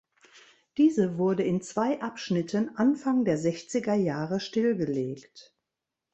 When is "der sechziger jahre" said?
3.23-4.39